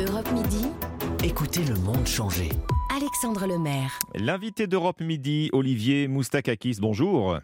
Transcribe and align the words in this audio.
Europe 0.00 0.30
Midi. 0.32 0.66
Écoutez 1.22 1.62
le 1.62 1.74
monde 1.74 2.06
changer. 2.06 2.48
Alexandre 2.96 3.46
Lemaire. 3.46 3.98
L'invité 4.14 4.66
d'Europe 4.66 5.00
Midi, 5.00 5.50
Olivier 5.52 6.08
Moustakakis, 6.08 6.78
bonjour. 6.80 7.38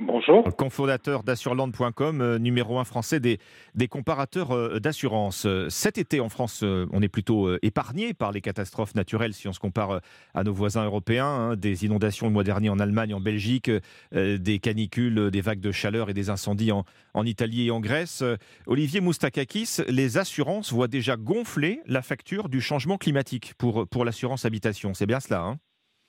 Bonjour. 0.00 0.44
Cofondateur 0.56 1.22
d'assureland.com, 1.22 2.20
euh, 2.20 2.38
numéro 2.38 2.78
un 2.78 2.84
français 2.84 3.20
des, 3.20 3.38
des 3.74 3.88
comparateurs 3.88 4.52
euh, 4.52 4.80
d'assurance. 4.80 5.44
Euh, 5.46 5.68
Cet 5.70 5.98
été 5.98 6.20
en 6.20 6.28
France, 6.28 6.62
on 6.64 7.02
est 7.02 7.08
plutôt 7.08 7.56
épargné 7.62 8.14
par 8.14 8.32
les 8.32 8.40
catastrophes 8.40 8.94
naturelles 8.94 9.34
si 9.34 9.48
on 9.48 9.52
se 9.52 9.60
compare 9.60 10.00
à 10.34 10.44
nos 10.44 10.52
voisins 10.52 10.84
européens. 10.84 11.26
hein. 11.26 11.56
Des 11.56 11.84
inondations 11.84 12.26
le 12.26 12.32
mois 12.32 12.44
dernier 12.44 12.68
en 12.70 12.78
Allemagne, 12.78 13.14
en 13.14 13.20
Belgique, 13.20 13.70
euh, 14.14 14.38
des 14.38 14.58
canicules, 14.58 15.30
des 15.30 15.40
vagues 15.40 15.60
de 15.60 15.72
chaleur 15.72 16.10
et 16.10 16.14
des 16.14 16.30
incendies 16.30 16.72
en, 16.72 16.84
en 17.14 17.24
Italie 17.24 17.66
et 17.66 17.70
en 17.70 17.80
Grèce. 17.80 18.22
Euh, 18.22 18.36
Olivier 18.66 19.00
Moustakakis, 19.00 19.78
les 19.88 20.18
assurances 20.18 20.72
voient 20.72 20.88
déjà 20.88 21.16
gonfler 21.16 21.80
la 21.86 22.02
facture 22.02 22.48
du 22.48 22.60
changement 22.60 22.98
climatique 22.98 23.54
pour, 23.58 23.86
pour 23.88 24.04
l'assurance 24.04 24.44
habitation. 24.44 24.94
C'est 24.94 25.06
bien 25.06 25.20
cela 25.20 25.42
hein? 25.42 25.58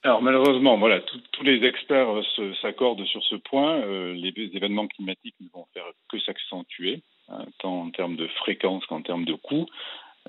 Alors 0.07 0.21
malheureusement, 0.21 0.77
voilà, 0.77 1.01
tout- 1.01 1.19
tous 1.33 1.43
les 1.43 1.65
experts 1.65 2.07
euh, 2.39 2.53
s'accordent 2.61 3.03
sur 3.07 3.21
ce 3.25 3.35
point. 3.35 3.73
Euh, 3.81 4.13
les, 4.13 4.31
les 4.31 4.55
événements 4.55 4.87
climatiques 4.87 5.35
ne 5.41 5.49
vont 5.53 5.65
faire 5.73 5.83
que 6.09 6.17
s'accentuer, 6.17 7.01
hein, 7.27 7.43
tant 7.59 7.81
en 7.81 7.89
termes 7.89 8.15
de 8.15 8.25
fréquence 8.27 8.85
qu'en 8.85 9.01
termes 9.01 9.25
de 9.25 9.33
coûts. 9.33 9.65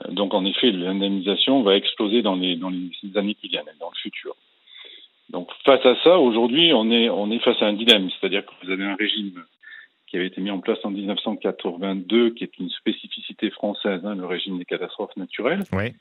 Euh, 0.05 0.11
donc 0.11 0.35
en 0.35 0.45
effet, 0.45 0.73
l'indemnisation 0.73 1.63
va 1.63 1.77
exploser 1.77 2.23
dans 2.23 2.35
les, 2.35 2.57
dans 2.57 2.71
les 2.71 2.91
années 3.17 3.37
qui 3.37 3.47
viennent, 3.47 3.71
dans 3.79 3.91
le 3.91 3.97
futur. 4.03 4.35
Donc 5.31 5.49
face 5.65 5.87
à 5.87 5.95
ça, 6.03 6.19
aujourd'hui, 6.19 6.73
on 6.75 6.91
est, 6.91 7.09
on 7.09 7.31
est 7.31 7.39
face 7.39 7.63
à 7.63 7.67
un 7.67 7.75
dilemme, 7.75 8.11
c'est-à-dire 8.11 8.45
que 8.45 8.51
vous 8.65 8.73
avez 8.73 8.83
un 8.85 8.97
régime 8.97 9.45
qui 10.09 10.17
avait 10.17 10.27
été 10.27 10.41
mis 10.41 10.51
en 10.51 10.59
place 10.59 10.79
en 10.83 10.91
1982, 10.91 12.31
qui 12.31 12.43
est 12.43 12.59
une 12.59 12.71
spécificité 12.71 13.51
française, 13.51 14.01
hein, 14.05 14.17
le 14.17 14.27
régime 14.27 14.59
des 14.59 14.65
catastrophes 14.65 15.17
naturelles. 15.17 15.63
Oui. 15.73 15.93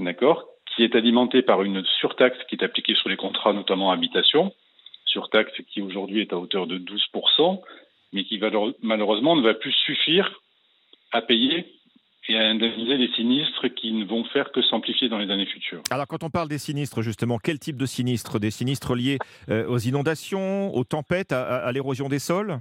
d'accord, 0.00 0.48
qui 0.76 0.84
est 0.84 0.94
alimenté 0.94 1.42
par 1.42 1.62
une 1.62 1.82
surtaxe 1.98 2.36
qui 2.48 2.56
est 2.56 2.64
appliquée 2.64 2.94
sur 2.94 3.08
les 3.08 3.16
contrats, 3.16 3.54
notamment 3.54 3.90
habitation, 3.90 4.52
surtaxe 5.06 5.52
qui 5.72 5.80
aujourd'hui 5.80 6.20
est 6.20 6.32
à 6.32 6.38
hauteur 6.38 6.66
de 6.66 6.78
12%, 6.78 7.60
mais 8.12 8.24
qui 8.24 8.38
malheureusement 8.82 9.36
ne 9.36 9.42
va 9.42 9.54
plus 9.54 9.72
suffire 9.72 10.40
à 11.12 11.22
payer 11.22 11.72
et 12.28 12.36
à 12.36 12.42
indemniser 12.42 12.96
les 12.96 13.08
sinistres 13.14 13.68
qui 13.74 13.92
ne 13.92 14.04
vont 14.04 14.24
faire 14.24 14.50
que 14.52 14.60
s'amplifier 14.60 15.08
dans 15.08 15.18
les 15.18 15.30
années 15.30 15.46
futures. 15.46 15.82
Alors, 15.90 16.06
quand 16.08 16.24
on 16.24 16.30
parle 16.30 16.48
des 16.48 16.58
sinistres, 16.58 17.00
justement, 17.00 17.38
quel 17.38 17.58
type 17.58 17.76
de 17.76 17.86
sinistres? 17.86 18.40
Des 18.40 18.50
sinistres 18.50 18.94
liés 18.94 19.18
euh, 19.48 19.66
aux 19.68 19.78
inondations, 19.78 20.74
aux 20.74 20.84
tempêtes, 20.84 21.32
à 21.32 21.70
l'érosion 21.72 22.08
des 22.08 22.18
sols? 22.18 22.60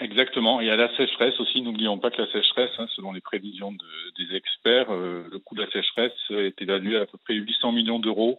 Exactement, 0.00 0.60
et 0.60 0.70
à 0.70 0.76
la 0.76 0.94
sécheresse 0.96 1.38
aussi, 1.40 1.60
n'oublions 1.60 1.98
pas 1.98 2.10
que 2.10 2.22
la 2.22 2.30
sécheresse, 2.30 2.70
hein, 2.78 2.86
selon 2.94 3.12
les 3.12 3.20
prévisions 3.20 3.72
de- 3.72 4.24
des 4.24 4.36
experts, 4.36 4.90
euh, 4.90 5.26
le 5.30 5.38
coût 5.40 5.56
de 5.56 5.62
la 5.62 5.70
sécheresse 5.70 6.12
est 6.30 6.60
évalué 6.62 6.96
à, 6.96 7.02
à 7.02 7.06
peu 7.06 7.18
près 7.18 7.34
800 7.34 7.72
millions 7.72 7.98
d'euros 7.98 8.38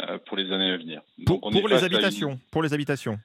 euh, 0.00 0.18
pour 0.26 0.36
les 0.36 0.52
années 0.52 0.70
à 0.70 0.76
venir. 0.76 1.00
Pour, 1.26 1.38
on 1.42 1.50
les 1.50 1.60
une- 1.60 1.84
habitations. 1.84 2.38
Pour 2.52 2.62
les 2.62 2.74
habitations. 2.74 3.18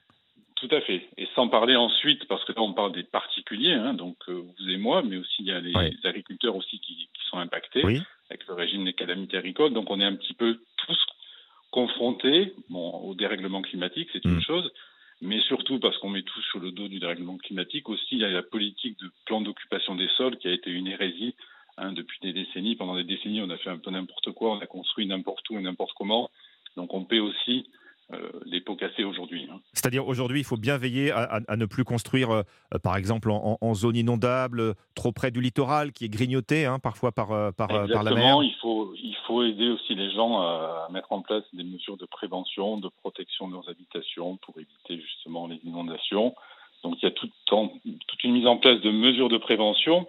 Tout 0.56 0.70
à 0.72 0.80
fait. 0.80 1.10
Et 1.18 1.28
sans 1.36 1.50
parler 1.50 1.76
ensuite, 1.76 2.26
parce 2.30 2.44
que 2.46 2.54
là 2.54 2.62
on 2.62 2.72
parle 2.74 2.94
des 2.94 3.04
particuliers, 3.04 3.74
hein, 3.74 3.94
donc 3.94 4.16
euh, 4.30 4.42
vous 4.58 4.70
et 4.70 4.78
moi, 4.78 5.04
mais 5.04 5.18
aussi 5.18 5.36
il 5.40 5.48
y 5.48 5.52
a 5.52 5.60
les 5.60 5.74
Oui. 5.76 5.98
agriculteurs 6.06 6.56
aussi 6.56 6.80
qui, 6.80 6.96
qui 6.96 7.26
sont 7.30 7.38
impactés 7.38 7.84
Oui. 7.84 8.02
avec 8.30 8.48
le 8.48 8.54
régime 8.54 8.86
des 8.86 8.94
calamités 8.94 9.36
agricoles. 9.36 9.74
Donc 9.74 9.90
on 9.92 10.00
est 10.00 10.06
un 10.06 10.16
petit 10.16 10.34
peu 10.34 10.58
tous 10.88 10.98
confrontés 11.72 12.54
bon, 12.70 12.92
au 13.02 13.14
dérèglement 13.16 13.62
climatique, 13.62 14.10
c'est 14.14 14.24
Mm. 14.24 14.36
une 14.36 14.42
chose, 14.42 14.66
mais 14.66 14.74
parce 15.80 15.98
qu'on 15.98 16.10
met 16.10 16.24
tous 16.24 16.42
sur 16.42 16.60
le 16.60 16.72
dos 16.72 16.88
du 16.88 17.00
dérèglement 17.00 17.38
climatique, 17.38 17.90
aussi 17.90 18.16
il 18.16 18.20
y 18.20 18.26
a 18.26 18.30
la 18.30 18.44
politique 18.44 19.00
de 19.00 19.12
plan 19.26 19.42
d'occupation 19.42 19.96
des 19.96 20.08
sols 20.10 20.38
qui 20.38 20.48
a 20.48 20.52
été 20.52 20.70
une 20.70 20.88
hérésie 20.88 21.36
hein, 21.78 21.94
depuis 21.94 22.20
des 22.22 22.34
décennies. 22.34 22.76
Pendant 22.76 22.96
des 22.96 23.04
décennies, 23.04 23.42
on 23.42 23.50
a 23.50 23.58
fait 23.58 23.70
un 23.70 23.78
peu 23.78 23.92
n'importe 23.92 24.32
quoi, 24.32 24.52
on 24.52 24.60
a 24.60 24.68
construit 24.68 25.06
n'importe 25.06 25.50
où 25.50 25.58
et 25.58 25.62
n'importe 25.62 25.94
comment. 25.98 26.30
Donc 26.76 26.94
on 26.94 27.06
paie 27.06 27.20
aussi 27.20 27.68
les 28.46 28.62
pots 28.62 28.76
cassés 28.76 29.04
aujourd'hui. 29.04 29.48
hein. 29.52 29.60
C'est-à-dire, 29.74 30.08
aujourd'hui, 30.08 30.40
il 30.42 30.44
faut 30.44 30.58
bien 30.58 30.78
veiller 30.78 31.12
à, 31.12 31.22
à- 31.24 31.40
à 31.48 31.56
ne 31.56 31.66
plus 31.66 31.84
construire, 31.84 32.30
euh, 32.30 32.44
euh, 32.76 32.80
par 32.80 32.96
exemple, 32.98 33.30
en, 33.32 33.74
zone 33.74 33.96
inondable, 33.96 34.60
euh, 34.60 34.74
trop 34.94 35.12
près 35.12 35.32
du 35.32 35.42
littoral, 35.42 35.92
qui 35.94 36.06
est 36.06 36.10
grignoté 36.10 36.66
hein, 36.66 36.80
parfois 36.80 37.12
par, 37.12 37.32
euh, 37.32 37.52
par, 37.52 37.72
euh, 37.72 37.88
par 37.88 38.04
la 38.04 38.12
mer. 38.14 38.44
Il 38.44 38.54
faut, 38.62 38.94
il 38.96 39.16
faut 39.26 39.44
aider 39.44 39.70
aussi 39.70 39.96
les 39.96 40.12
gens 40.12 40.42
à 40.42 40.88
mettre 40.92 41.12
en 41.12 41.22
place 41.22 41.44
des 41.54 41.64
mesures 41.64 41.98
de 41.98 42.06
prévention, 42.06 42.78
de 42.78 42.90
protection 43.02 43.48
de 43.48 43.54
leurs 43.54 43.68
habitations 43.70 44.38
pour 44.38 44.56
éviter 44.58 45.02
justement 45.02 45.48
les 45.48 45.60
inondations. 45.64 46.36
Donc 46.84 46.98
il 47.02 47.06
y 47.06 47.08
a 47.08 47.12
tout, 47.12 47.30
en- 47.52 47.70
toute 48.08 48.24
une 48.24 48.34
mise 48.34 48.46
en 48.48 48.58
place 48.58 48.80
de 48.82 48.92
mesures 48.92 49.30
de 49.30 49.38
prévention, 49.38 50.06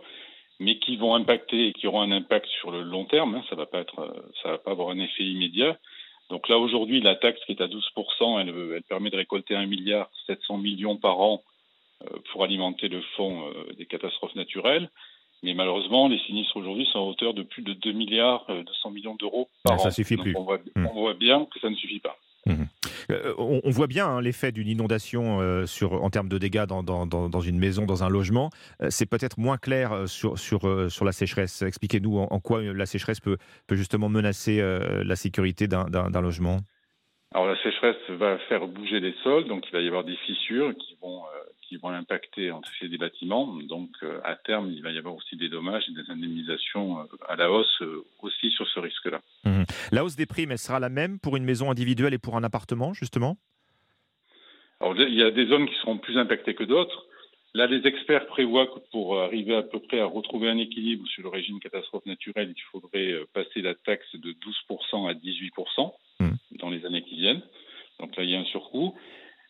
mais 0.61 0.79
qui 0.79 0.97
vont 0.97 1.15
impacter 1.15 1.69
et 1.69 1.73
qui 1.73 1.87
auront 1.87 2.03
un 2.03 2.13
impact 2.13 2.47
sur 2.61 2.71
le 2.71 2.83
long 2.83 3.05
terme. 3.07 3.37
hein. 3.37 3.43
Ça 3.49 3.57
va 3.57 3.67
pas 3.67 3.79
être, 3.79 4.01
euh, 4.01 4.13
ça 4.43 4.51
va 4.51 4.59
pas 4.59 4.73
avoir 4.73 4.91
un 4.91 4.99
effet 4.99 5.25
immédiat. 5.25 5.79
Donc 6.31 6.49
là 6.49 6.59
aujourd'hui, 6.59 7.01
la 7.01 7.17
taxe 7.17 7.41
qui 7.47 7.53
est 7.53 7.61
à 7.61 7.67
12%, 7.69 8.41
elle, 8.41 8.73
elle 8.77 8.83
permet 8.85 9.11
de 9.11 9.17
récolter 9.17 9.55
1 9.55 9.67
milliard 9.67 10.09
700 10.27 10.59
millions 10.59 10.97
par 10.97 11.21
an 11.21 11.43
euh, 12.05 12.17
pour 12.33 12.45
alimenter 12.45 12.89
le 12.89 13.01
fonds 13.17 13.47
euh, 13.49 13.73
des 13.75 13.87
catastrophes 13.87 14.35
naturelles. 14.35 14.91
Mais 15.43 15.53
malheureusement, 15.53 16.09
les 16.09 16.19
sinistres 16.21 16.57
aujourd'hui 16.57 16.87
sont 16.87 16.99
à 17.01 17.03
hauteur 17.03 17.35
de 17.35 17.43
plus 17.43 17.63
de 17.63 17.75
2 17.75 17.93
milliards 17.93 18.47
euh, 18.49 18.63
200 18.63 18.91
millions 18.93 19.15
d'euros 19.17 19.49
par 19.63 19.75
Ah, 19.75 19.79
ça 19.79 19.89
an. 19.89 19.91
suffit 19.91 20.17
Donc 20.17 20.25
plus. 20.25 20.37
On 20.37 20.43
voit, 20.45 20.59
Hmm. 20.75 20.87
on 20.87 20.95
voit 20.95 21.15
bien 21.15 21.45
que 21.53 21.61
ça 21.61 21.69
ne 21.69 21.75
suffit 21.77 22.01
pas. 22.01 22.17
Euh, 22.49 22.55
on, 23.39 23.61
on 23.63 23.71
voit 23.71 23.87
bien 23.87 24.07
hein, 24.07 24.21
l'effet 24.21 24.53
d'une 24.53 24.69
inondation 24.69 25.41
euh, 25.41 25.67
en 25.83 26.11
termes 26.11 26.29
de 26.29 26.39
dégâts 26.39 26.65
dans, 26.67 27.41
une 27.41 27.59
maison, 27.59 27.85
dans 27.87 28.05
un 28.05 28.09
logement. 28.09 28.51
Euh, 28.83 28.89
c'est 28.91 29.07
peut-être 29.07 29.39
moins 29.39 29.59
clair 29.59 29.93
euh, 29.93 30.07
sur, 30.07 30.37
euh, 30.65 30.89
la 31.03 31.13
sécheresse. 31.13 31.63
Expliquez-nous 31.63 32.19
en, 32.19 32.41
quoi 32.41 32.59
euh, 32.61 32.73
la 32.73 32.87
sécheresse 32.87 33.21
peut, 33.21 33.39
justement 33.71 34.09
menacer 34.09 34.61
euh, 34.61 35.03
la 35.05 35.17
sécurité 35.17 35.67
d'un 35.69 36.21
logement. 36.21 36.61
Alors 37.35 37.49
la 37.49 37.61
sécheresse 37.65 37.97
va 38.11 38.39
faire 38.49 38.65
bouger 38.69 39.01
les 39.01 39.13
sols, 39.25 39.49
donc 39.49 39.67
il 39.67 39.73
va 39.73 39.81
y 39.81 39.89
avoir 39.89 40.05
des 40.05 40.15
fissures 40.19 40.73
qui 40.77 40.97
vont, 41.03 41.25
euh, 41.25 41.41
qui 41.63 41.77
vont 41.79 41.89
impacter 41.89 42.53
en 42.53 42.61
effet 42.61 42.89
des 42.89 42.97
bâtiments. 42.97 43.59
Donc 43.69 43.91
euh, 44.05 44.21
à 44.23 44.37
terme, 44.37 44.71
il 44.71 44.81
va 44.85 44.93
y 44.93 44.99
avoir 44.99 45.17
aussi 45.17 45.37
des 45.37 45.49
dommages 45.49 45.83
et 45.89 45.93
des 45.93 46.09
indemnisations 46.09 47.01
euh, 47.01 47.05
à 47.29 47.35
la 47.35 47.51
hausse 47.51 47.83
aussi 48.23 48.53
sur 48.53 48.69
ce 48.69 48.79
risque-là. 48.79 49.21
La 49.91 50.05
hausse 50.05 50.15
des 50.15 50.27
primes, 50.27 50.53
elle 50.53 50.59
sera 50.59 50.79
la 50.79 50.89
même 50.89 51.19
pour 51.19 51.37
une 51.37 51.45
maison 51.45 51.73
individuelle 51.73 52.15
et 52.15 52.19
pour 52.19 52.37
un 52.37 52.45
appartement, 52.45 52.95
justement? 52.95 53.37
Alors, 54.79 54.97
il 54.97 55.15
y 55.15 55.23
a 55.23 55.33
des 55.33 55.47
zones 55.47 55.67
qui 55.67 55.75
seront 55.81 55.99
plus 55.99 56.17
impactées 56.17 56.55
que 56.55 56.65
d'autres. 56.65 57.05
Là, 57.53 57.67
les 57.67 57.85
experts 57.85 58.27
prévoient 58.27 58.67
que 58.67 58.79
pour 58.93 59.21
arriver 59.21 59.57
à 59.57 59.63
peu 59.63 59.81
près 59.81 59.99
à 59.99 60.07
retrouver 60.07 60.49
un 60.49 60.59
équilibre 60.59 61.07
sur 61.09 61.25
le 61.25 61.31
régime 61.31 61.59
catastrophe 61.59 62.07
naturelle, 62.07 62.53
il 62.57 62.63
faudrait 62.71 63.15
passer 63.33 63.61
la 63.61 63.75
taxe 63.75 64.15
de 64.15 64.33
12% 64.33 65.09
à 65.09 65.15
18% 65.15 65.93
Mm. 66.21 66.35
Dans 66.65 66.71
les 66.71 66.85
années 66.87 67.03
qui 67.03 67.17
viennent. 67.17 67.43
Donc 68.01 68.17
là, 68.17 68.25
il 68.25 68.31
y 68.31 68.35
a 68.35 68.41
un 68.41 68.45
surcoût. 68.45 68.95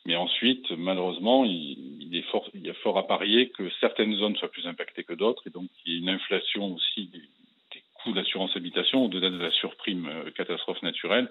Mais 0.07 0.17
ensuite, 0.17 0.71
malheureusement, 0.73 1.45
il, 1.47 2.11
est 2.13 2.29
fort, 2.31 2.51
y 2.53 2.69
a 2.69 2.75
fort 2.75 2.99
à 2.99 3.07
parier 3.07 3.49
que 3.51 3.71
certaines 3.81 4.15
zones 4.17 4.37
soient 4.37 4.51
plus 4.51 4.67
impactées 4.67 5.05
que 5.05 5.15
d'autres 5.15 5.47
et 5.47 5.51
donc 5.51 5.71
il 5.87 5.93
y 5.93 5.97
a 5.97 5.99
une 5.99 6.11
inflation 6.11 6.75
aussi 6.75 7.07
des, 7.07 7.23
coûts 8.03 8.13
d'assurance 8.13 8.55
habitation 8.55 9.07
au-delà 9.07 9.31
de 9.31 9.39
la 9.39 9.51
surprime 9.51 10.07
euh, 10.07 10.31
catastrophe 10.33 10.83
naturelle 10.83 11.31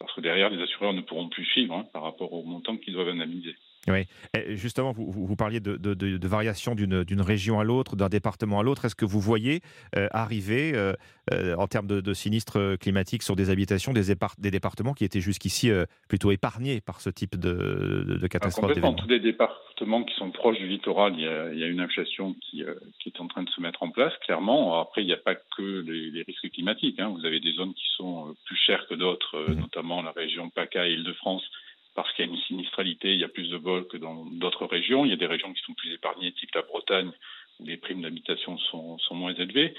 parce 0.00 0.12
que 0.14 0.20
derrière, 0.20 0.50
les 0.50 0.62
assureurs 0.62 0.92
ne 0.92 1.00
pourront 1.00 1.28
plus 1.28 1.44
suivre 1.44 1.74
hein, 1.74 1.86
par 1.92 2.02
rapport 2.02 2.32
au 2.32 2.42
montant 2.42 2.76
qu'ils 2.76 2.94
doivent 2.94 3.08
indemniser. 3.08 3.54
Eh, 3.86 4.56
Justement, 4.56 4.92
vous, 4.92 5.36
parliez 5.36 5.60
de, 5.60 5.76
de, 5.76 5.94
de- 5.94 6.16
de 6.18 6.28
variation 6.28 6.74
d'une 6.74 7.20
région 7.20 7.58
à 7.60 7.64
l'autre, 7.64 7.96
d'un 7.96 8.08
département 8.08 8.60
à 8.60 8.62
l'autre. 8.62 8.84
Est-ce 8.84 8.94
que 8.94 9.04
vous 9.04 9.20
voyez 9.20 9.60
euh, 9.96 10.08
arriver, 10.10 10.72
euh, 10.74 10.92
euh, 11.32 11.54
en 11.56 11.66
termes 11.68 11.86
de, 11.86 12.12
sinistres 12.12 12.76
climatiques, 12.78 13.22
sur 13.22 13.36
des 13.36 13.50
habitations, 13.50 13.92
des, 13.92 14.12
épar- 14.12 14.34
des 14.38 14.50
départements 14.50 14.92
qui 14.94 15.04
étaient 15.04 15.20
jusqu'ici 15.20 15.70
plutôt 16.08 16.30
épargnés 16.32 16.80
par 16.80 17.00
ce 17.00 17.08
type 17.10 17.36
de, 17.36 18.04
Alors, 18.16 18.28
catastrophe 18.28 18.72
Ah, 18.82 18.92
Tous 18.96 19.08
les 19.08 19.20
départements 19.20 20.02
qui 20.04 20.14
sont 20.16 20.30
proches 20.32 20.58
du 20.58 20.66
littoral, 20.66 21.14
il 21.16 21.22
y 21.22 21.28
a, 21.28 21.52
il 21.52 21.58
y 21.58 21.64
a 21.64 21.68
une 21.68 21.80
inflation 21.80 22.34
qui, 22.34 22.62
qui 23.00 23.08
est 23.08 23.20
en 23.20 23.28
train 23.28 23.42
de 23.44 23.50
se 23.50 23.60
mettre 23.60 23.82
en 23.82 23.90
place, 23.90 24.12
clairement. 24.24 24.80
Après, 24.80 25.02
il 25.02 25.06
n'y 25.06 25.12
a 25.12 25.16
pas 25.18 25.34
que 25.34 25.80
les, 25.86 26.10
les 26.10 26.22
risques 26.22 26.50
climatiques. 26.50 26.98
hein. 27.00 27.14
Vous 27.18 27.24
avez 27.24 27.40
des 27.40 27.52
zones 27.54 27.72
qui 27.74 27.86
sont 27.96 28.34
plus 28.44 28.56
chères 28.56 28.86
que 28.88 28.94
d'autres, 28.94 29.36
Mhm. 29.48 29.60
notamment 29.60 30.02
la 30.02 30.10
région 30.12 30.50
PACA 30.50 30.86
et 30.88 30.92
Île-de-France, 30.92 31.42
parce 31.98 32.12
qu'il 32.12 32.24
y 32.24 32.28
a 32.28 32.30
une 32.30 32.38
sinistralité, 32.42 33.12
il 33.12 33.18
y 33.18 33.24
a 33.24 33.28
plus 33.28 33.50
de 33.50 33.56
vols 33.56 33.88
que 33.88 33.96
dans 33.96 34.24
d'autres 34.24 34.66
régions. 34.66 35.04
Il 35.04 35.10
y 35.10 35.14
a 35.14 35.16
des 35.16 35.26
régions 35.26 35.52
qui 35.52 35.60
sont 35.64 35.74
plus 35.74 35.92
épargnées, 35.92 36.30
type 36.30 36.54
la 36.54 36.62
Bretagne, 36.62 37.10
où 37.58 37.66
les 37.66 37.76
primes 37.76 38.02
d'habitation 38.02 38.56
sont, 38.56 38.98
sont 38.98 39.16
moins 39.16 39.34
élevées. 39.34 39.74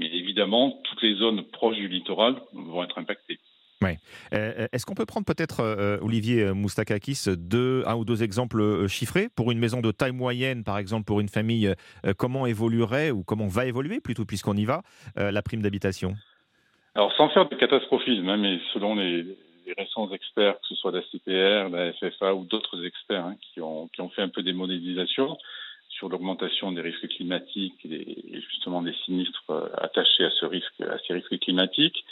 Mais 0.00 0.06
évidemment, 0.06 0.80
toutes 0.82 1.00
les 1.02 1.14
zones 1.14 1.44
proches 1.52 1.76
du 1.76 1.86
littoral 1.86 2.34
vont 2.52 2.82
être 2.82 2.98
impactées. 2.98 3.38
Euh, 4.32 4.66
Est-ce 4.72 4.84
qu'on 4.86 4.96
peut 4.96 5.06
prendre 5.06 5.24
peut-être, 5.24 5.60
euh, 5.60 5.98
Olivier 6.00 6.52
Moustakakis, 6.52 7.26
deux, 7.38 7.84
un 7.86 7.94
ou 7.94 8.04
deux 8.04 8.24
exemples 8.24 8.60
euh, 8.60 8.88
chiffrés 8.88 9.28
pour 9.28 9.52
une 9.52 9.58
maison 9.60 9.80
de 9.80 9.92
taille 9.92 10.10
moyenne, 10.10 10.64
par 10.64 10.78
exemple 10.78 11.04
pour 11.04 11.20
une 11.20 11.28
famille, 11.28 11.68
euh, 12.04 12.12
comment 12.18 12.44
évoluerait 12.46 13.12
ou 13.12 13.22
comment 13.22 13.46
va 13.46 13.66
évoluer 13.66 14.00
plutôt, 14.00 14.24
puisqu'on 14.24 14.56
y 14.56 14.64
va, 14.64 14.82
la 15.14 15.42
prime 15.42 15.62
d'habitation? 15.62 16.14
Alors, 16.96 17.12
sans 17.16 17.28
faire 17.28 17.48
de 17.48 17.54
catastrophisme, 17.54 18.28
hein, 18.28 18.36
mais 18.36 18.58
selon 18.72 18.96
les, 18.96 19.36
les 19.66 19.74
récents 19.76 20.10
experts, 20.12 20.54
que 20.60 20.66
ce 20.68 20.74
soit 20.74 20.92
la 20.92 21.02
CPR, 21.02 21.68
la 21.70 21.92
FFA 21.92 22.34
ou 22.34 22.44
d'autres 22.44 22.84
experts 22.84 23.24
hein, 23.24 23.36
qui, 23.40 23.60
ont, 23.60 23.88
qui 23.88 24.00
ont 24.00 24.08
fait 24.08 24.22
un 24.22 24.28
peu 24.28 24.42
des 24.42 24.52
modélisations, 24.52 25.36
sur 25.88 26.08
l'augmentation 26.08 26.72
des 26.72 26.80
risques 26.80 27.08
climatiques 27.08 27.84
et, 27.84 28.40
justement 28.50 28.82
des 28.82 28.94
sinistres 29.04 29.50
euh, 29.50 29.68
attachés 29.78 30.24
à 30.24 30.30
ce 30.30 30.46
risque, 30.46 30.80
à 30.80 30.98
ces 31.06 31.14
risques 31.14 31.38
climatiques. 31.38 32.04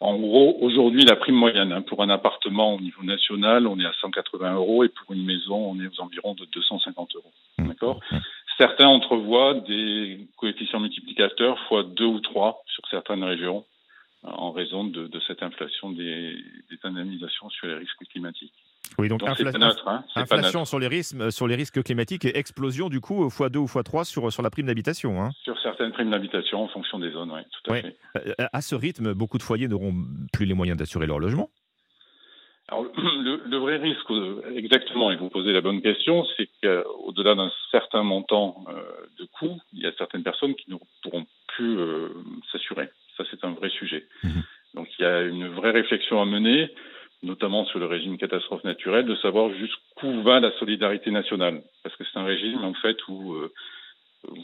En 0.00 0.18
gros, 0.18 0.58
aujourd'hui, 0.60 1.04
la 1.04 1.16
prime 1.16 1.36
moyenne 1.36 1.72
hein, 1.72 1.80
pour 1.80 2.02
un 2.02 2.10
appartement 2.10 2.74
au 2.74 2.80
niveau 2.80 3.02
national, 3.02 3.66
on 3.66 3.78
est 3.78 3.86
à 3.86 3.94
180 4.00 4.54
euros 4.54 4.84
et 4.84 4.90
pour 4.90 5.14
une 5.14 5.24
maison, 5.24 5.56
on 5.56 5.80
est 5.80 5.86
aux 5.86 6.02
environs 6.02 6.34
de 6.34 6.44
250 6.44 7.16
euros. 7.16 7.32
Mmh. 7.58 7.68
D'accord 7.68 8.00
mmh. 8.10 8.18
Certains 8.58 8.88
entrevoient 8.88 9.54
des 9.54 10.26
coefficients 10.36 10.80
multiplicateurs 10.80 11.58
fois 11.68 11.82
deux 11.82 12.04
ou 12.04 12.20
trois 12.20 12.62
sur 12.66 12.86
certaines 12.90 13.24
régions 13.24 13.64
en 14.26 14.52
raison 14.52 14.84
de, 14.84 15.10
cette 15.26 15.42
inflation 15.42 15.90
des, 15.90 16.36
des 16.70 16.78
indemnisations 16.82 17.48
sur 17.50 17.66
les 17.66 17.74
risques 17.74 18.04
climatiques. 18.10 18.52
Oui, 18.98 19.08
donc, 19.08 19.22
hein, 19.22 19.34
inflation 20.14 20.64
sur 20.64 20.78
les, 20.78 20.88
risques, 20.88 21.16
euh, 21.20 21.30
sur 21.30 21.46
les 21.46 21.54
risques 21.54 21.82
climatiques 21.82 22.24
et 22.24 22.36
explosion 22.36 22.88
du 22.88 23.00
coup 23.00 23.26
x2 23.26 23.56
ou 23.56 23.66
x3 23.66 24.04
sur, 24.04 24.32
sur 24.32 24.42
la 24.42 24.50
prime 24.50 24.66
d'habitation. 24.66 25.22
Hein. 25.22 25.30
Sur 25.42 25.58
certaines 25.60 25.92
primes 25.92 26.10
d'habitation 26.10 26.62
en 26.62 26.68
fonction 26.68 26.98
des 26.98 27.10
zones, 27.10 27.30
oui, 27.32 27.40
tout 27.62 27.72
à 27.72 27.76
fait. 27.76 27.96
Euh, 28.16 28.46
à 28.52 28.60
ce 28.62 28.74
rythme, 28.74 29.12
beaucoup 29.12 29.38
de 29.38 29.42
foyers 29.42 29.68
n'auront 29.68 29.94
plus 30.32 30.46
les 30.46 30.54
moyens 30.54 30.78
d'assurer 30.78 31.06
leur 31.06 31.18
logement? 31.18 31.50
Alors, 32.68 32.84
le, 32.96 33.56
vrai 33.58 33.76
risque, 33.76 34.10
euh, 34.10 34.42
exactement, 34.56 35.10
et 35.10 35.16
vous 35.16 35.28
posez 35.28 35.52
la 35.52 35.60
bonne 35.60 35.82
question, 35.82 36.24
c'est 36.36 36.48
qu'au-delà 36.62 37.34
d'un 37.34 37.50
certain 37.70 38.02
montant 38.02 38.64
de 39.18 39.24
coûts, 39.38 39.60
il 39.72 39.80
y 39.80 39.86
a 39.86 39.92
certaines 39.98 40.22
personnes 40.22 40.54
qui 40.54 40.70
ne 40.70 40.76
pourront 41.02 41.26
plus. 41.48 41.78
Ça, 43.16 43.24
c'est 43.30 43.44
un 43.44 43.52
vrai 43.52 43.68
sujet. 43.70 44.06
Mmh 44.22 44.40
donc, 44.76 44.88
il 44.98 45.02
y 45.02 45.06
a 45.76 45.80
une 45.80 45.82
vraie 45.82 45.82
réflexion 45.82 46.20
à 46.20 46.24
mener 46.24 46.70
notamment 47.22 47.64
sur 47.66 47.78
le 47.78 47.86
régime 47.86 48.18
catastrophe 48.18 48.64
naturelle, 48.64 49.06
de 49.06 49.16
savoir 49.16 49.52
jusqu'où 49.52 50.22
va 50.22 50.40
la 50.40 50.52
solidarité 50.58 51.10
nationale. 51.10 51.62
Parce 51.82 51.94
que 51.96 52.04
c'est 52.04 52.18
un 52.18 52.24
régime, 52.24 52.64
en 52.64 52.74
fait, 52.74 52.96
où 53.08 53.34
euh, 53.34 53.52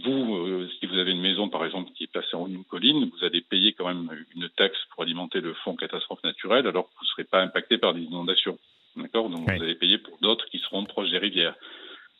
vous, 0.05 0.37
euh, 0.37 0.69
si 0.79 0.87
vous 0.87 0.99
avez 0.99 1.12
une 1.12 1.20
maison, 1.20 1.49
par 1.49 1.64
exemple, 1.64 1.90
qui 1.93 2.05
est 2.05 2.12
placée 2.12 2.37
en 2.37 2.46
une 2.46 2.64
colline, 2.64 3.11
vous 3.11 3.25
allez 3.25 3.40
payer 3.40 3.73
quand 3.73 3.87
même 3.87 4.11
une 4.34 4.49
taxe 4.50 4.79
pour 4.90 5.02
alimenter 5.02 5.40
le 5.40 5.55
fonds 5.55 5.76
catastrophe 5.76 6.23
naturelle, 6.25 6.67
alors 6.67 6.87
que 6.87 6.94
vous 6.99 7.05
ne 7.05 7.08
serez 7.08 7.25
pas 7.25 7.43
impacté 7.43 7.79
par 7.79 7.94
des 7.94 8.02
inondations. 8.02 8.58
D'accord? 8.96 9.31
Donc, 9.31 9.49
vous 9.50 9.62
allez 9.62 9.75
payer 9.75 9.99
pour 9.99 10.19
d'autres 10.20 10.46
qui 10.46 10.58
seront 10.58 10.84
proches 10.84 11.11
des 11.11 11.19
rivières. 11.19 11.55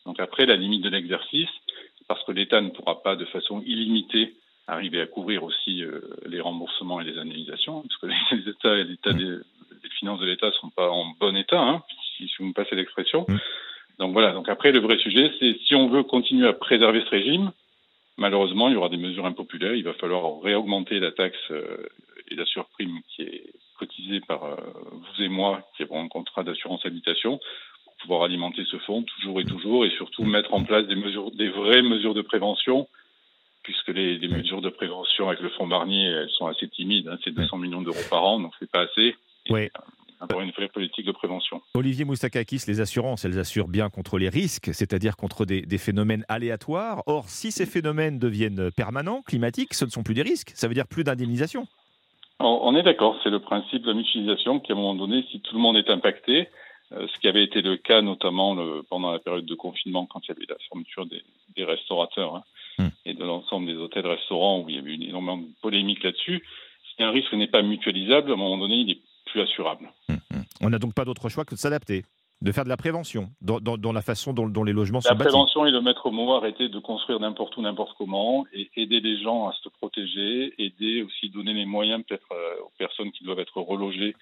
Donc, 0.05 0.19
après, 0.19 0.45
la 0.45 0.55
limite 0.55 0.83
de 0.83 0.89
l'exercice, 0.89 1.49
parce 2.07 2.23
que 2.25 2.31
l'État 2.31 2.61
ne 2.61 2.69
pourra 2.69 3.01
pas 3.01 3.15
de 3.15 3.25
façon 3.25 3.61
illimitée 3.65 4.33
arriver 4.67 5.01
à 5.01 5.07
couvrir 5.07 5.43
aussi 5.43 5.83
euh, 5.83 5.99
les 6.25 6.39
remboursements 6.39 7.01
et 7.01 7.03
les 7.03 7.17
indemnisations, 7.17 7.83
parce 7.83 7.97
que 7.97 8.35
les 8.35 8.49
États 8.49 8.75
et 8.75 8.83
l'État 8.83 9.13
des, 9.13 9.23
les 9.83 9.89
finances 9.99 10.19
de 10.19 10.25
l'État 10.25 10.47
ne 10.47 10.53
sont 10.53 10.69
pas 10.69 10.89
en 10.89 11.05
bon 11.19 11.35
état, 11.35 11.61
hein, 11.61 11.83
si, 12.17 12.29
vous 12.39 12.45
me 12.45 12.53
passez 12.53 12.75
l'expression. 12.75 13.25
Mm. 13.27 13.37
Donc 13.99 14.13
voilà, 14.13 14.31
donc 14.31 14.49
après 14.49 14.71
le 14.71 14.79
vrai 14.79 14.97
sujet, 14.97 15.31
c'est 15.39 15.57
si 15.65 15.75
on 15.75 15.87
veut 15.87 16.03
continuer 16.03 16.47
à 16.47 16.53
préserver 16.53 17.01
ce 17.01 17.09
régime, 17.09 17.51
malheureusement, 18.17 18.69
il 18.69 18.73
y 18.73 18.77
aura 18.77 18.89
des 18.89 18.97
mesures 18.97 19.25
impopulaires, 19.25 19.75
il 19.75 19.83
va 19.83 19.93
falloir 19.93 20.41
réaugmenter 20.41 20.99
la 20.99 21.11
taxe 21.11 21.37
euh, 21.51 21.85
et 22.29 22.35
la 22.35 22.45
surprime 22.45 23.01
qui 23.09 23.23
est 23.23 23.53
cotisée 23.77 24.21
par 24.21 24.43
euh, 24.45 24.55
vous 24.91 25.23
et 25.23 25.29
moi 25.29 25.67
qui 25.75 25.83
avons 25.83 26.01
un 26.01 26.07
contrat 26.07 26.43
d'assurance 26.43 26.85
habitation 26.85 27.39
pour 27.85 27.95
pouvoir 27.97 28.23
alimenter 28.23 28.63
ce 28.65 28.77
fonds 28.77 29.03
toujours 29.03 29.41
et 29.41 29.45
toujours 29.45 29.85
et 29.85 29.89
surtout 29.91 30.23
mettre 30.23 30.53
en 30.53 30.63
place 30.63 30.87
des 30.87 30.95
mesures, 30.95 31.31
des 31.31 31.49
vraies 31.49 31.81
mesures 31.81 32.13
de 32.13 32.21
prévention 32.21 32.87
puisque 33.63 33.87
les, 33.89 34.19
mesures 34.27 34.61
de 34.61 34.69
prévention 34.69 35.29
avec 35.29 35.41
le 35.41 35.49
fonds 35.49 35.67
Barnier, 35.67 36.05
elles 36.05 36.29
sont 36.29 36.47
assez 36.47 36.67
timides. 36.67 37.07
Hein, 37.07 37.17
c'est 37.23 37.33
200 37.33 37.57
millions 37.57 37.81
d'euros 37.81 37.97
par 38.09 38.23
an, 38.23 38.39
donc 38.39 38.53
c'est 38.59 38.69
pas 38.69 38.81
assez. 38.81 39.15
Oui. 39.49 39.69
Avoir 40.19 40.41
une 40.41 40.51
vraie 40.51 40.69
politique 40.69 41.05
de 41.05 41.11
prévention. 41.11 41.61
Olivier 41.73 42.05
Moustakakis, 42.05 42.63
les 42.67 42.79
assurances, 42.79 43.25
elles 43.25 43.39
assurent 43.39 43.67
bien 43.67 43.89
contre 43.89 44.17
les 44.17 44.29
risques, 44.29 44.69
c'est-à-dire 44.73 45.17
contre 45.17 45.45
des, 45.45 45.77
phénomènes 45.77 46.23
aléatoires. 46.29 47.03
Or, 47.07 47.27
si 47.27 47.51
ces 47.51 47.65
phénomènes 47.65 48.19
deviennent 48.19 48.71
permanents, 48.71 49.21
climatiques, 49.21 49.73
ce 49.73 49.83
ne 49.83 49.89
sont 49.89 50.03
plus 50.03 50.13
des 50.13 50.21
risques, 50.21 50.51
ça 50.55 50.69
veut 50.69 50.73
dire 50.73 50.87
plus 50.87 51.03
d'indemnisation. 51.03 51.67
On 52.39 52.75
est 52.75 52.83
d'accord, 52.83 53.19
c'est 53.23 53.29
le 53.29 53.39
principe 53.39 53.83
de 53.83 53.87
la 53.87 53.93
mutualisation 53.95 54.59
qui, 54.59 54.71
à 54.71 54.75
un 54.75 54.77
moment 54.77 54.95
donné, 54.95 55.25
si 55.29 55.41
tout 55.41 55.55
le 55.55 55.61
monde 55.61 55.77
est 55.77 55.89
impacté, 55.89 56.47
euh, 56.93 57.07
ce 57.07 57.19
qui 57.19 57.27
avait 57.27 57.43
été 57.43 57.61
le 57.61 57.77
cas 57.77 58.01
notamment 58.01 58.55
pendant 58.89 59.11
la 59.11 59.19
période 59.19 59.45
de 59.45 59.55
confinement, 59.55 60.05
quand 60.05 60.21
il 60.25 60.29
y 60.29 60.31
avait 60.31 60.45
la 60.47 60.57
fermeture 60.69 61.05
des, 61.05 61.63
restaurateurs 61.63 62.35
hein, 62.35 62.43
l'ensemble 64.01 64.03
des 64.03 64.09
hôtels-restaurants, 64.09 64.59
où 64.61 64.69
il 64.69 64.75
y 64.75 64.79
avait 64.79 64.93
une 64.95 65.03
énormément 65.03 65.37
de 65.37 65.47
polémique 65.61 66.03
là-dessus, 66.03 66.43
si 66.95 67.03
un 67.03 67.11
risque 67.11 67.33
n'est 67.33 67.47
pas 67.47 67.61
mutualisable, 67.61 68.31
à 68.31 68.33
un 68.33 68.37
moment 68.37 68.57
donné, 68.57 68.75
il 68.75 68.91
est 68.91 69.01
assurable. 69.41 69.91
Hum, 70.09 70.19
hum. 70.31 70.43
On 70.61 70.69
n'a 70.69 70.77
donc 70.77 70.93
pas 70.93 71.05
d'autre 71.05 71.27
choix 71.27 71.43
que 71.43 71.55
de 71.55 71.59
s'adapter 71.59 72.03
de 72.43 72.51
faire 72.51 72.65
de 72.65 72.69
la 72.69 72.77
prévention 72.77 73.29
dans, 73.41 73.93
la 73.93 74.01
façon 74.01 74.33
dont, 74.33 74.63
les 74.63 74.73
logements 74.73 74.99
sont 74.99 75.09
bâtis. 75.09 75.23
La 75.23 75.29
prévention 75.29 75.65
est 75.65 75.71
le 75.71 75.81
maître 75.81 76.11
mot, 76.11 76.33
arrêter 76.33 76.67
de 76.67 76.77
construire 76.79 77.19
n'importe 77.21 77.55
où, 77.55 77.61
n'importe 77.61 77.95
comment, 77.97 78.45
et 78.51 78.69
aider 78.75 78.99
les 78.99 79.21
gens 79.21 79.47
à 79.47 79.53
se 79.63 79.69
protéger, 79.69 80.53
aider 80.57 81.03
aussi, 81.03 81.29
donner 81.29 81.53
les 81.53 81.65
moyens 81.65 82.03
peut-être 82.05 82.27
euh, 82.33 82.65
aux 82.65 82.71
personnes 82.77 83.13
qui 83.13 83.23
doivent 83.23 83.39
être 83.39 83.61
relogées 83.61 84.13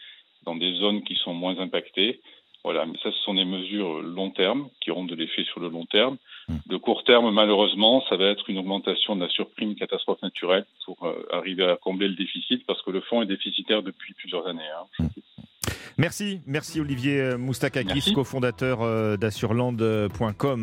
dans 0.44 0.56
des 0.56 0.76
zones 0.76 1.04
qui 1.04 1.16
sont 1.16 1.34
moins 1.34 1.58
impactées. 1.60 2.22
Voilà, 2.64 2.86
mais 2.86 2.98
ça, 3.02 3.12
ce 3.12 3.18
sont 3.24 3.34
des 3.34 3.46
mesures 3.46 4.02
long 4.02 4.30
terme 4.30 4.70
qui 4.80 4.92
auront 4.92 5.06
de 5.06 5.16
l'effet 5.16 5.44
sur 5.46 5.60
le 5.60 5.70
long 5.70 5.86
terme. 5.86 6.18
Hum. 6.50 6.60
Le 6.70 6.78
court 6.78 7.04
terme, 7.04 7.32
malheureusement, 7.34 8.04
ça 8.10 8.18
va 8.18 8.26
être 8.26 8.50
une 8.50 8.60
augmentation 8.60 9.16
de 9.16 9.22
la 9.22 9.30
surprime 9.30 9.76
catastrophe 9.76 10.22
naturelle 10.22 10.66
pour 10.86 10.98
euh, 11.04 11.26
arriver 11.32 11.66
à 11.66 11.78
combler 11.78 12.08
le 12.08 12.16
déficit, 12.16 12.66
parce 12.66 12.82
que 12.84 12.92
le 12.92 13.02
fonds 13.02 13.22
est 13.22 13.28
déficitaire 13.28 13.82
depuis 13.82 14.14
plusieurs 14.14 14.48
années. 14.48 14.62
Hein. 15.00 15.06
Merci, 15.98 16.42
merci 16.48 16.80
Olivier 16.80 17.36
Moustakakis, 17.38 18.14
cofondateur 18.14 18.82
euh, 18.82 19.18
d'assureland.com. 19.18 20.60